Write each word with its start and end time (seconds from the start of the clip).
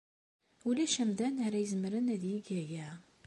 Ulac 0.67 0.95
amdan 1.03 1.35
ara 1.45 1.57
izemren 1.63 2.11
ad 2.13 2.23
yeg 2.31 2.47
aya. 2.61 2.87